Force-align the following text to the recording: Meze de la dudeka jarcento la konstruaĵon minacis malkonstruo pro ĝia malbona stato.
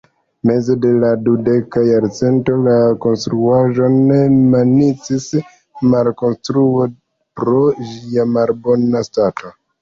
Meze 0.49 0.75
de 0.83 0.91
la 1.01 1.09
dudeka 1.25 1.81
jarcento 1.89 2.55
la 2.67 2.73
konstruaĵon 3.03 3.99
minacis 4.55 5.27
malkonstruo 5.91 6.89
pro 7.43 7.61
ĝia 7.93 8.27
malbona 8.33 9.05
stato. 9.11 9.55